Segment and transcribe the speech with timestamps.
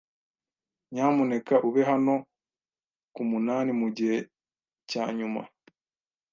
[0.93, 2.15] Nyamuneka ube hano
[3.13, 4.17] kumunani mugihe
[4.89, 5.41] cyanyuma.